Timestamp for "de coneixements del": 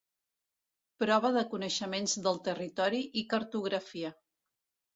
1.35-2.41